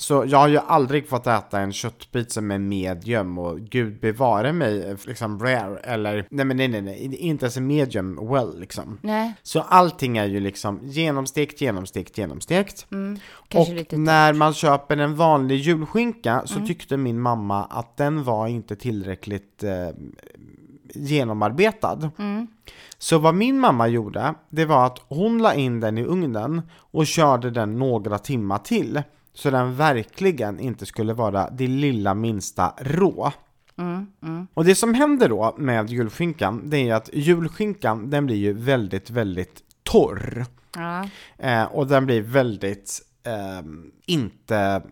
[0.04, 4.52] Så jag har ju aldrig fått äta en köttbit som är medium och gud bevare
[4.52, 8.60] mig eh, liksom rare eller nej men nej nej nej inte ens en medium well
[8.60, 8.98] liksom.
[9.02, 12.86] Nej, Så allting är ju liksom genomstekt, genomstekt, genomstekt.
[13.48, 18.46] kanske och när man köper en vanlig julskinka så tyckte min mamma att den var
[18.46, 19.88] inte tillräckligt eh,
[20.94, 22.10] genomarbetad.
[22.98, 27.06] Så vad min mamma gjorde, det var att hon la in den i ugnen och
[27.06, 29.02] körde den några timmar till.
[29.34, 33.32] Så den verkligen inte skulle vara det lilla minsta rå.
[34.54, 39.10] Och det som händer då med julskinkan, det är att julskinkan, den blir ju väldigt,
[39.10, 40.46] väldigt torr.
[40.76, 41.08] ja.
[41.38, 44.82] Eh, och den blir väldigt, ehm, inte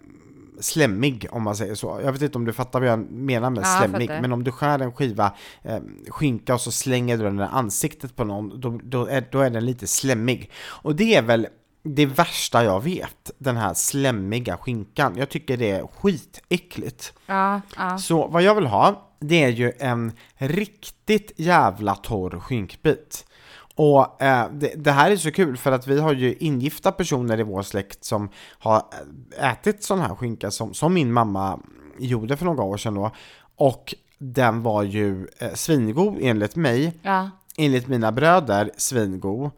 [0.60, 2.00] slemmig om man säger så.
[2.04, 4.52] Jag vet inte om du fattar vad jag menar med Ja, slemmig, men om du
[4.52, 5.78] skär en skiva eh,
[6.08, 9.50] skinka och så slänger du den i ansiktet på någon, då, då, är, då är
[9.50, 10.50] den lite slemmig.
[10.64, 11.46] Och det är väl
[11.82, 15.14] det värsta jag vet, den här slemmiga skinkan.
[15.16, 17.12] Jag tycker det är skitäckligt.
[17.26, 17.98] Ja, ja.
[17.98, 23.26] Så vad jag vill ha, det är ju en riktigt jävla torr skinkbit.
[23.74, 27.40] Och eh, det, det här är så kul för att vi har ju ingifta personer
[27.40, 28.82] i vår släkt som har
[29.40, 31.60] ätit sån här skinka som, som min mamma
[31.98, 33.10] gjorde för några år sedan då.
[33.56, 37.30] Och den var ju eh, svingod enligt mig, ja.
[37.56, 39.50] enligt mina bröder svingod.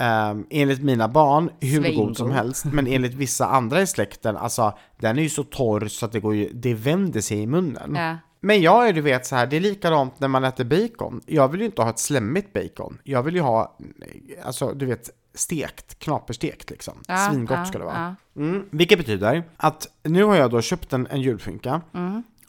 [0.00, 2.06] Um, enligt mina barn, hur Svingod.
[2.06, 5.88] god som helst, men enligt vissa andra i släkten, alltså den är ju så torr
[5.88, 7.94] så att det, går ju, det vänder sig i munnen.
[7.94, 8.16] ja.
[8.42, 11.20] Men jag är du vet så här, det är likadant när man äter bacon.
[11.26, 12.98] Jag vill ju inte ha ett slemmigt bacon.
[13.04, 13.76] Jag vill ju ha,
[14.42, 16.94] alltså du vet, stekt, knaperstekt liksom.
[17.08, 18.16] Ja, Svingott ja, ska det vara.
[18.34, 18.42] ja.
[18.42, 21.80] Mm, vilket betyder att nu har jag då köpt en, en julskinka.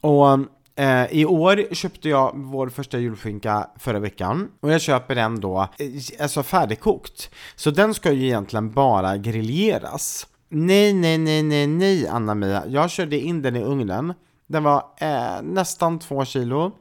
[0.01, 0.39] Och eh,
[0.75, 4.51] Eh, i år köpte jag vår första julskinka förra veckan.
[4.59, 7.29] Och jag köper den då, eh, alltså färdigkokt.
[7.55, 10.27] Så den ska ju egentligen bara grilleras.
[10.49, 12.63] Nej, nej, nej, nej, nej, Anna-Mia.
[12.67, 14.13] Jag körde in den i ugnen.
[14.47, 16.71] Den var eh, nästan två kilo.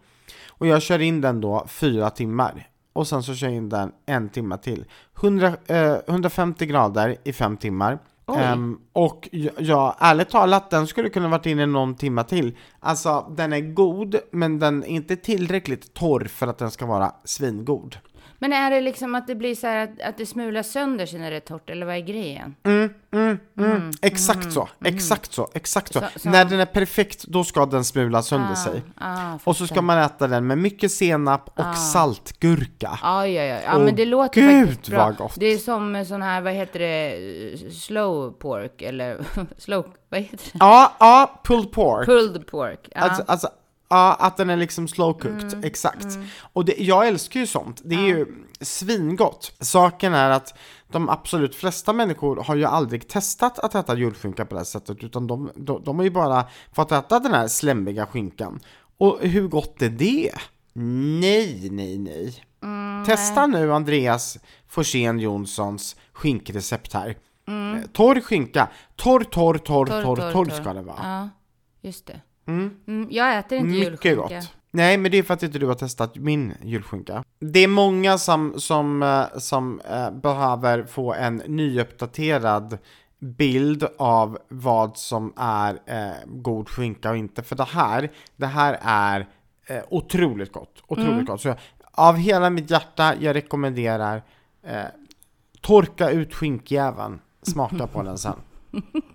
[0.49, 2.69] Och jag kör in den då fyra timmar.
[2.93, 4.85] Och sen så kör jag in den en timme till.
[5.21, 7.99] 100, eh, 150 grader i fem timmar.
[8.37, 12.57] Um, och ja, ärligt talat, den skulle kunna varit inne någon timma till.
[12.81, 17.13] Alltså, den är god, men den är inte tillräckligt torr för att den ska vara
[17.25, 17.97] svingod.
[18.43, 21.19] Men är det liksom att det blir så här att, att det smular sönder sig
[21.21, 22.55] när det är torrt, eller vad är grejen?
[22.65, 26.01] Mm, exakt så, exakt så, exakt så.
[26.01, 28.83] Så- så- När den är perfekt, då ska den smula sönder sig.
[28.97, 32.99] Ah, Och så ska man äta den med mycket senap och saltgurka.
[33.03, 33.59] Ja, ja, ja.
[33.65, 35.05] ja Åh, men det låter gud, faktiskt bra.
[35.05, 35.35] vad gott.
[35.37, 39.19] Det är som sån här, vad heter det, slow pork, eller
[39.59, 40.59] slow, vad heter det?
[40.61, 42.07] Ja, ja, pulled pork.
[42.07, 42.89] Pulled pork.
[42.95, 43.49] Alltså, alltså,
[43.91, 46.19] ja, att den är liksom slow cooked, exakt.
[46.53, 48.27] Och det, jag älskar ju sånt, det är ju
[48.61, 49.53] svingott.
[49.61, 50.59] Saken är att
[50.93, 55.05] de absolut flesta människor har ju aldrig testat att äta julskinka på det här sättet,
[55.05, 58.61] utan de, de, de har ju bara fått äta den här slemmiga skinkan.
[58.99, 60.33] Och hur gott är det?
[61.21, 62.45] Nej, nej, nej.
[63.07, 67.09] Testa nu Andreas Forsén Jonssons skinkrecept här.
[67.49, 70.99] Eh, Torr skinka, torr, torr, torr, torr, torr, ska det vara.
[71.03, 71.29] Ja,
[71.81, 72.21] just det.
[72.87, 74.21] Mm, jag äter inte Mycket julskinka.
[74.23, 74.53] gott.
[74.71, 77.25] Nej, men det är för att inte du har testat min julskinka.
[77.41, 82.79] Det är många som, som, eh, som eh, behöver få en nyuppdaterad
[83.19, 87.43] bild av vad som är eh, god skinka och inte.
[87.43, 89.27] För det här, det här är
[89.67, 90.83] eh, otroligt gott.
[90.87, 91.25] Otroligt Mm.
[91.25, 91.41] gott.
[91.41, 91.55] Så
[91.93, 94.23] av hela mitt hjärta, jag rekommenderar
[95.61, 97.21] torka ut skinkjäveln.
[97.43, 98.37] Smaka på den sen.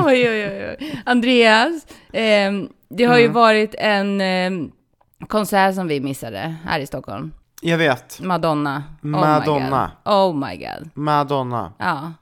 [0.06, 1.02] Oj, oj, oj, oj.
[1.06, 3.34] Andreas, ehm, det har ju Mm.
[3.34, 4.72] varit en ehm,
[5.28, 7.32] konsert som vi missade här i Stockholm.
[7.62, 8.20] Jag vet.
[8.20, 8.82] Madonna.
[9.02, 9.90] Oh Madonna.
[10.04, 10.14] My God.
[10.14, 10.90] Oh my god.
[10.94, 11.72] Madonna.
[11.78, 12.12] Ja.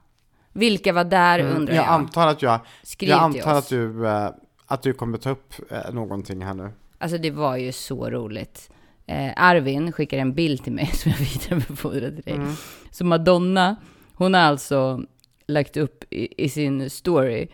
[0.52, 1.88] Vilka var där undrar Mm, jag jag.
[1.92, 3.64] antar att jag, Skriv jag till antar oss.
[3.64, 4.28] att du, eh,
[4.66, 6.70] att du kommer ta upp eh, någonting här nu.
[6.98, 8.70] Alltså det var ju så roligt.
[9.06, 12.34] Eh, Arvin skickar en bild till mig som jag vidarebefordrar till dig.
[12.34, 12.52] Mm.
[12.90, 13.76] Så Madonna,
[14.14, 15.00] hon har alltså
[15.46, 17.48] lagt upp i, i sin story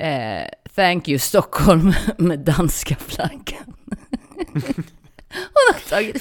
[0.00, 3.74] eh, Thank you Stockholm med danska flaggan.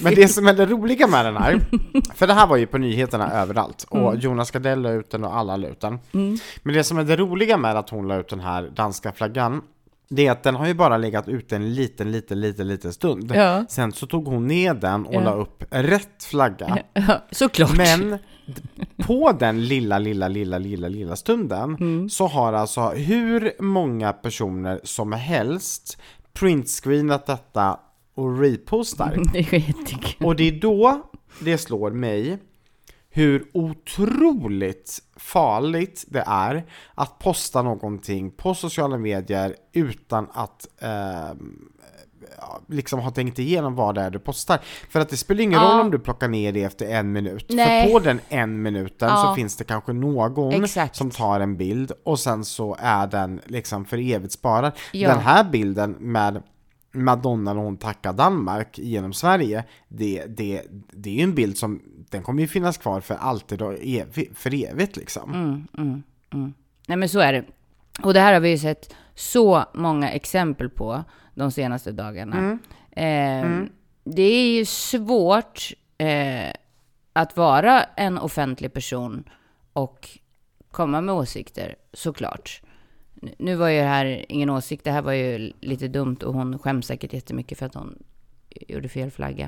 [0.01, 1.59] Men det som är det roliga med den här,
[2.15, 4.19] för det här var ju på nyheterna överallt och Mm.
[4.19, 5.99] Jonas Gardell la ut den och alla la ut den.
[6.63, 9.61] Men det som är det roliga med att hon la ut den här danska flaggan,
[10.09, 13.31] det är att den har ju bara legat ute en liten, liten, liten, liten stund.
[13.35, 13.65] Ja.
[13.69, 15.19] Sen så tog hon ner den och Ja.
[15.21, 16.77] la upp rätt flagga.
[16.93, 17.77] Ja, såklart.
[17.77, 18.17] Men
[18.97, 22.09] på den lilla, lilla, lilla, lilla, lilla stunden Mm.
[22.09, 25.97] så har alltså hur många personer som helst
[26.33, 27.79] printscreenat detta
[28.13, 29.17] och repostar.
[29.33, 30.25] Det.
[30.25, 31.09] Och det är då
[31.39, 32.37] det slår mig
[33.09, 41.35] hur otroligt farligt det är att posta någonting på sociala medier utan att ja,
[42.67, 44.59] liksom ha tänkt igenom vad det är du postar.
[44.89, 45.69] För att det spelar ingen Ja.
[45.71, 47.45] roll om du plockar ner det efter en minut.
[47.49, 47.85] Nej.
[47.87, 49.15] För på den en minuten Ja.
[49.27, 50.95] så finns det kanske någon Exakt.
[50.95, 54.71] som tar en bild och sen så är den liksom för evigt sparad.
[54.91, 55.09] Ja.
[55.09, 56.43] Den här bilden med
[56.91, 60.61] Madonna när hon tackar Danmark genom Sverige, det, det,
[60.91, 64.29] det är ju en bild som, den kommer ju finnas kvar för alltid och evi,
[64.35, 65.33] för evigt liksom.
[65.77, 66.03] Mm.
[66.87, 67.45] Nej men så är det.
[68.03, 71.03] Och det här har vi ju sett så många exempel på
[71.39, 72.37] de senaste dagarna.
[72.91, 73.63] Eh,
[74.03, 76.51] Det är ju svårt eh,
[77.13, 79.23] att vara en offentlig person
[79.73, 80.09] och
[80.71, 82.61] komma med åsikter, såklart.
[83.37, 86.59] Nu- var ju det här ingen åsikt, det här var ju lite dumt och hon
[86.59, 88.03] skäms säkert jättemycket för att hon
[88.67, 89.47] gjorde fel flagga.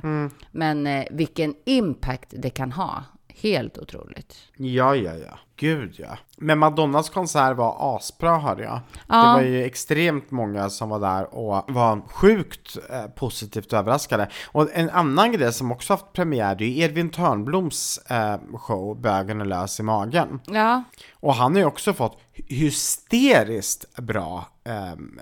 [0.51, 3.03] Men eh, vilken impact det kan ha.
[3.41, 4.35] Helt otroligt.
[4.57, 5.39] Ja, ja, ja.
[5.55, 6.17] Gud ja.
[6.37, 8.79] Men Madonnas konsert var asbra hörde jag.
[9.07, 9.15] Ja.
[9.17, 14.29] Det var ju extremt många som var där och var sjukt eh, positivt överraskade.
[14.45, 19.41] Och en annan grej som också haft premiär, det är Edvin Törnbloms eh, show Bögen
[19.41, 20.39] är lös i magen.
[20.45, 25.19] Ja, Och han har ju också fått hysteriskt bra ehm,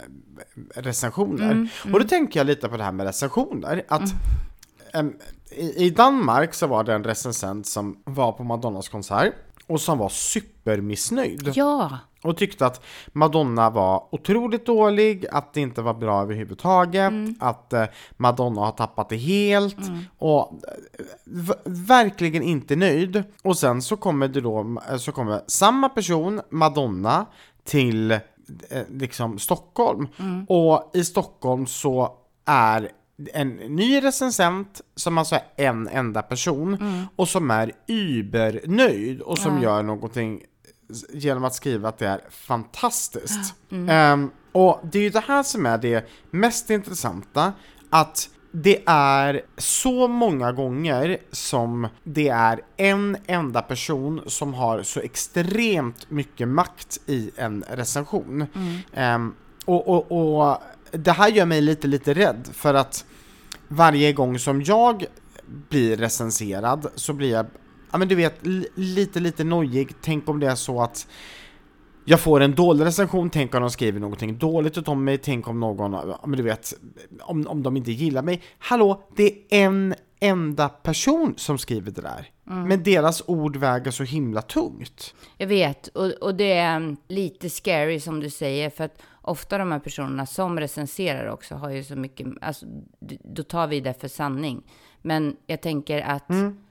[0.75, 1.69] recensioner.
[1.93, 3.83] Och då tänker jag lite på det här med recensioner.
[3.87, 4.09] Att
[4.93, 5.13] ehm,
[5.51, 9.33] i, Danmark så var det en recensent som var på Madonnas konsert
[9.67, 11.51] och som var supermissnöjd.
[11.55, 11.99] ja.
[12.23, 17.85] Och tyckte att Madonna var otroligt dålig, att det inte var bra överhuvudtaget, att eh,
[18.17, 19.77] Madonna har tappat det helt
[20.17, 23.23] och eh, verkligen inte nöjd.
[23.43, 27.25] Och sen så kommer det då, eh, så kommer samma person, Madonna,
[27.63, 28.19] till
[28.89, 30.07] liksom Stockholm.
[30.47, 32.91] Och i Stockholm så är
[33.33, 36.77] en ny recensent som alltså är en enda person
[37.15, 40.41] och som är übernöjd och som gör någonting
[41.13, 43.53] genom att skriva att det är fantastiskt.
[43.89, 47.53] Ehm, Och det är ju det här som är det mest intressanta,
[47.89, 54.99] att det är så många gånger som det är en enda person som har så
[54.99, 58.45] extremt mycket makt i en recension.
[58.93, 60.57] Ehm, och, och, och
[60.91, 63.05] det här gör mig lite, lite rädd för att
[63.67, 65.05] varje gång som jag
[65.69, 67.45] blir recenserad så blir jag,
[67.91, 68.35] ja men du vet,
[68.75, 69.95] lite, lite nojig.
[70.01, 71.07] Tänk om det är så att
[72.05, 75.59] jag får en dålig recension, tänk om de skriver någonting dåligt om mig, tänk om
[75.59, 76.73] någon, ja men du vet,
[77.21, 78.41] om, om de inte gillar mig.
[78.59, 82.29] Hallå, det är en enda person som skriver det där.
[82.55, 85.15] Men deras ord väger så himla tungt.
[85.37, 89.57] Jag vet, och, och det är mm, lite scary som du säger, för att ofta
[89.57, 92.65] de här personerna som recenserar också har ju så mycket, alltså
[93.23, 94.63] då tar vi det för sanning.
[95.01, 96.27] Men jag tänker att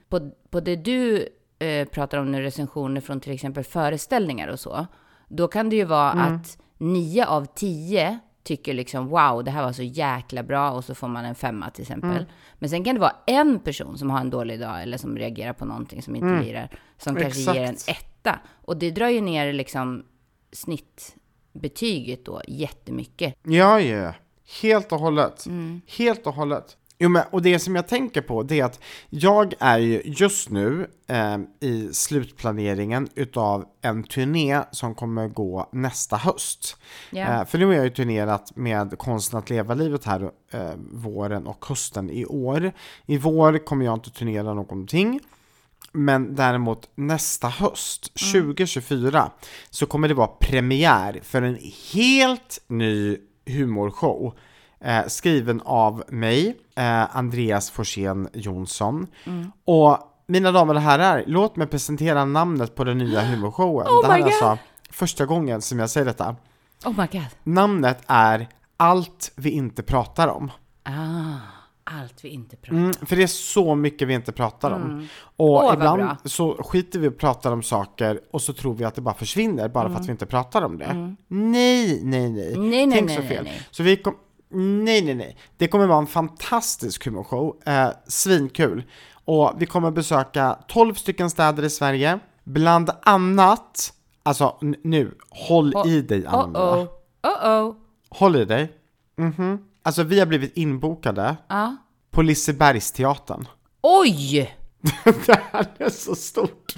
[0.08, 4.86] på, på det du eh, pratar om nu, recensioner från till exempel föreställningar och så,
[5.28, 9.72] då kan det ju vara att nio av tio tycker liksom wow, det här var
[9.72, 12.26] så jäkla bra och så får man en femma till exempel.
[12.54, 15.52] Men sen kan det vara en person som har en dålig dag eller som reagerar
[15.52, 17.98] på någonting som inte lirar, som kanske ger en Exakt.
[17.98, 18.38] etta.
[18.64, 20.04] Och det drar ju ner liksom
[20.52, 23.34] snittbetyget då jättemycket.
[23.42, 24.14] Ja, ja.
[24.62, 25.44] Helt och hållet.
[25.98, 26.76] Helt och hållet.
[27.00, 28.80] Jo, men, och det som jag tänker på det är att
[29.10, 36.16] jag är ju just nu eh, i slutplaneringen utav en turné som kommer gå nästa
[36.16, 36.76] höst.
[37.10, 37.20] Ja.
[37.20, 41.46] Eh, för nu har jag ju turnerat med Konsten att leva livet här eh, våren
[41.46, 42.72] och hösten i år.
[43.06, 45.20] I vår kommer jag inte turnera någonting.
[45.92, 49.30] Men däremot nästa höst, 2024,
[49.70, 51.58] så kommer det vara premiär för en
[51.92, 54.34] helt ny humorshow.
[54.80, 59.06] Eh, skriven av mig, eh, Andreas Forsén Jonsson.
[59.64, 63.86] Och mina damer och herrar, låt mig presentera namnet på den nya humorshowen.
[63.86, 64.58] Oh det här är alltså
[64.90, 66.36] första gången som jag säger detta.
[66.84, 67.26] Oh my god.
[67.42, 68.48] Namnet är
[68.80, 70.50] Allt vi inte pratar om.
[70.82, 70.92] Ah,
[71.84, 75.08] allt vi inte pratar Mm, för det är så mycket vi inte pratar om.
[75.36, 78.84] Och Åh, vad ibland så skiter vi och pratar om saker och så tror vi
[78.84, 81.16] att det bara försvinner bara för att vi inte pratar om det.
[81.28, 82.54] Nej, nej, nej.
[82.54, 82.70] Mm.
[82.70, 83.44] Nej, nej, Tänk nej, så nej, fel.
[83.44, 83.62] nej.
[83.70, 84.14] Så vi kom...
[84.50, 85.36] Nej, nej, nej.
[85.56, 87.56] Det kommer vara en fantastisk humorshow.
[87.66, 88.82] Eh, svinkul.
[89.24, 92.18] Och vi kommer besöka 12 stycken städer i Sverige.
[92.44, 96.86] Bland annat, alltså nu, håll i dig Anna Oh oh.
[97.22, 97.74] Oh oh.
[98.10, 98.72] Håll i dig.
[99.16, 99.58] Mhm.
[99.82, 101.76] Alltså vi har blivit inbokade Ja.
[102.10, 103.48] på Lisebergsteatern.
[103.82, 104.54] Oj!
[105.26, 106.74] det här är så stort.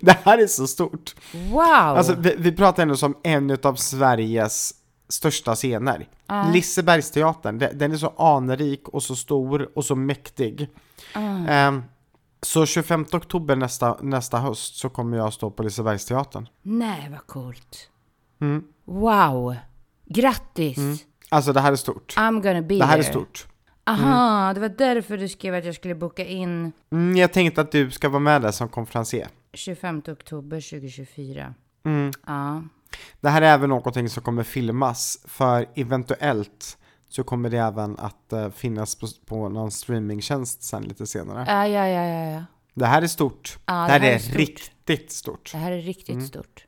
[0.00, 1.14] Det här är så stort.
[1.50, 1.60] Wow!
[1.62, 4.74] Alltså vi, vi pratar ändå som en av Sveriges
[5.10, 6.08] största scener.
[6.52, 10.68] Lisebergsteatern, de- den är så anrik och så stor och så mäktig.
[11.48, 11.82] Ehm,
[12.42, 16.48] så 25 oktober nästa, nästa höst så kommer jag stå på Lisebergsteatern.
[16.62, 17.88] Nej, vad coolt.
[18.40, 18.64] Mm.
[18.84, 19.54] Wow!
[20.06, 20.78] Grattis!
[21.28, 22.14] Alltså det här är stort.
[22.16, 23.12] I'm gonna be Det här är there.
[23.12, 23.46] stort.
[23.86, 27.72] Aha, det var därför du skrev att jag skulle boka in Mm, jag tänkte att
[27.72, 29.28] du ska vara med där som konferencier.
[29.52, 31.54] 25 oktober 2024.
[31.84, 32.10] Mm.
[32.26, 32.62] Ja.
[33.20, 38.32] Det här är även någonting som kommer filmas, för eventuellt så kommer det även att
[38.32, 41.44] eh, finnas på, på någon streamingtjänst sen lite senare.
[41.48, 42.44] Ja, ja, ja, ja, ja.
[42.74, 43.58] Det här är stort.
[43.66, 44.36] Ja, det, här är, stort.
[44.36, 45.52] riktigt stort.
[45.52, 46.26] Det här är riktigt Mm.
[46.26, 46.66] stort.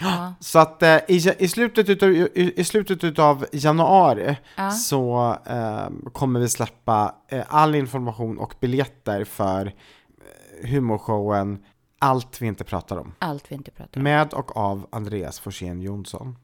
[0.00, 0.34] Ja.
[0.40, 4.70] Så att eh, i, i, slutet utav, i, i slutet utav januari Ja.
[4.70, 11.58] så eh, kommer vi släppa eh, all information och biljetter för eh, humorshowen
[12.02, 13.12] Allt vi inte pratar om.
[13.18, 14.04] Allt vi inte pratar om.
[14.04, 16.36] Med och av Andreas Forsén Jonsson.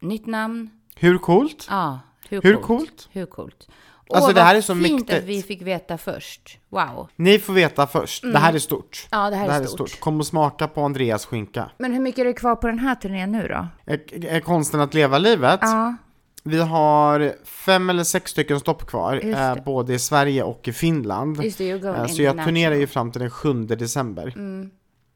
[0.00, 0.70] Nytt namn.
[0.96, 1.66] Hur coolt?
[1.70, 2.66] Ja, hur, Hur coolt?
[2.66, 3.08] coolt?
[3.12, 3.68] Hur coolt?
[4.10, 5.12] Alltså, Åh, det här är så fint mäktigt.
[5.18, 6.58] att vi fick veta först.
[6.68, 7.08] Wow.
[7.16, 8.22] Ni får veta först.
[8.22, 9.06] Det här är stort.
[9.10, 10.00] Ja, det här är stort.
[10.00, 11.70] Kom och smaka på Andreas skinka.
[11.78, 13.66] Men hur mycket är det kvar på den här turnén nu då?
[13.92, 15.58] Är, är konsten att leva livet?
[15.62, 15.96] Ja.
[16.46, 21.44] Vi har fem eller sex stycken stopp kvar, eh, både i Sverige och i Finland.
[21.44, 24.34] Just det, Eh, så jag turnerar ju fram till den 7 december.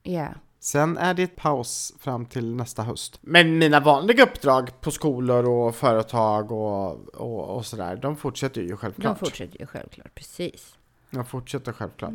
[0.03, 0.29] Ja.
[0.61, 3.19] Sen är det ett paus fram till nästa höst.
[3.21, 8.69] Men mina vanliga uppdrag på skolor och företag och, och, och sådär, de fortsätter ju
[8.69, 9.19] De självklart.
[9.19, 10.75] fortsätter ju självklart, precis.
[11.11, 12.13] De fortsätter självklart.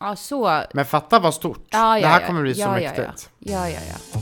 [0.00, 0.62] Ja, så.
[0.74, 1.66] Men fatta vad stort.
[1.70, 3.30] Ja, ja, det här kommer bli så ja, ja, mäktigt.
[3.38, 4.20] Ja, ja, ja.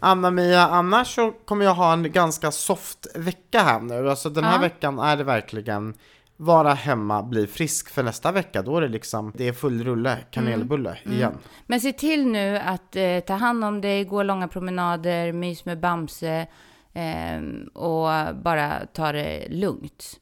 [0.00, 4.10] Anna-Mia, annars så kommer jag ha en ganska soft vecka här nu.
[4.10, 4.60] Alltså den här Ja.
[4.60, 5.94] veckan är det verkligen
[6.36, 7.90] vara hemma, bli frisk.
[7.90, 11.16] För nästa vecka, då är det liksom, det är full rulle, kanelbulle Mm.
[11.16, 11.38] igen.
[11.66, 15.80] Men se till nu att eh, ta hand om dig, gå långa promenader, mys med
[15.80, 16.46] Bamse
[16.94, 20.20] ehm, och bara ta det lugnt.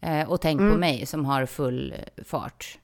[0.00, 0.72] Eh, och tänk Mm.
[0.72, 2.78] på mig som har full eh, fart.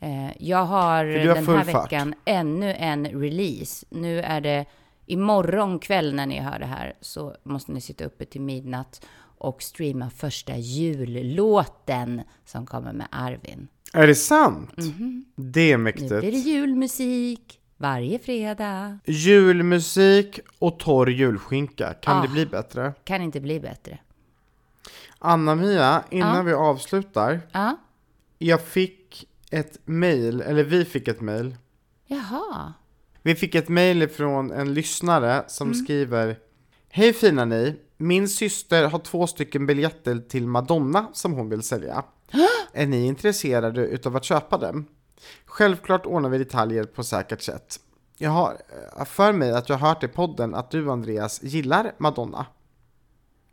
[0.00, 1.84] Eh, jag har har den här fart.
[1.92, 3.86] veckan ännu en release.
[3.90, 4.64] Nu är det
[5.08, 9.06] imorgon kväll när ni hör det här så måste ni sitta uppe till midnatt
[9.38, 13.68] och streama första jullåten som kommer med Arvin.
[13.92, 14.70] Är det sant?
[15.36, 16.08] Det är Nu mäktigt.
[16.08, 18.98] blir det julmusik varje fredag.
[19.04, 22.22] Julmusik och torr julskinka, kan Ah.
[22.22, 22.94] det bli bättre?
[23.04, 23.98] Kan inte bli bättre.
[25.18, 26.42] Anna-Mia, innan Ja.
[26.42, 27.40] vi avslutar.
[27.52, 27.76] Ja,
[28.38, 31.56] Jag fick ett mail, eller vi fick ett mail.
[32.06, 32.72] jaha.
[33.28, 36.38] Vi fick ett mail från en lyssnare som skriver
[36.88, 37.76] Hej fina ni!
[37.96, 42.04] Min syster har två stycken biljetter till Madonna som hon vill sälja.
[42.72, 44.86] Är ni intresserade utav att köpa dem?
[45.44, 47.80] Självklart ordnar vi detaljer på säkert sätt.
[48.16, 48.56] Jag har
[48.98, 52.46] eh, för mig att jag har hört i podden att du Andreas gillar Madonna.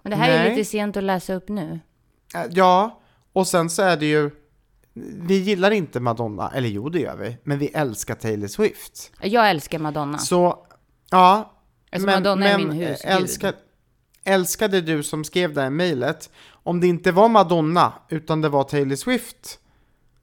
[0.04, 0.50] Men det här är Nej.
[0.50, 1.80] lite sent att läsa upp nu.
[2.36, 3.02] Eh, Ja,
[3.34, 4.32] och sen så är det ju
[5.04, 9.12] vi gillar inte Madonna, eller jo det gör vi, men vi älskar Taylor Swift.
[9.22, 10.18] Jag älskar Madonna.
[10.18, 10.66] Så,
[11.12, 11.52] ja.
[11.92, 13.12] Alltså, Madonna är min husgud.
[13.12, 13.54] älskar,
[14.24, 18.64] älskade du som skrev det här mejlet, om det inte var Madonna, utan det var
[18.64, 19.60] Taylor Swift,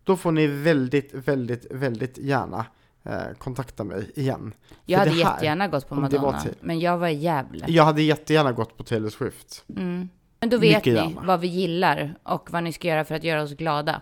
[0.05, 2.67] då får ni väldigt, väldigt, väldigt gärna
[3.05, 4.55] eh, kontakta mig igen.
[4.85, 7.65] Jag För hade här, jättegärna gått på Madonna, men jag var i Gävle.
[7.69, 9.65] Jag hade jättegärna gått på Taylor Swift.
[9.67, 10.11] Men
[10.51, 11.23] då vet Mycket ni gärna.
[11.27, 14.01] vad vi gillar och vad ni ska göra för att göra oss glada.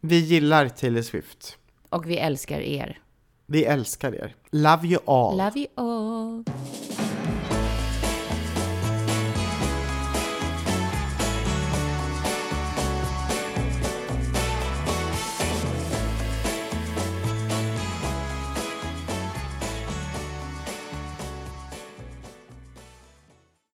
[0.00, 1.58] Vi gillar Taylor Swift.
[1.88, 2.98] Och vi älskar er.
[3.46, 4.34] Vi älskar er.
[4.50, 5.36] Love you all.
[5.36, 6.44] Love you all.